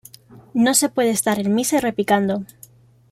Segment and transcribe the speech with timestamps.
[0.55, 2.43] No se puede estar en misa y repicando